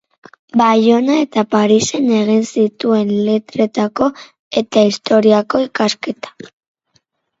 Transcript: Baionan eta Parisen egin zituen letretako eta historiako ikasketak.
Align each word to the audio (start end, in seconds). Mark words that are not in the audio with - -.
Baionan 0.61 1.19
eta 1.23 1.43
Parisen 1.55 2.07
egin 2.21 2.41
zituen 2.53 3.11
letretako 3.27 4.09
eta 4.63 4.87
historiako 4.91 5.63
ikasketak. 5.69 6.49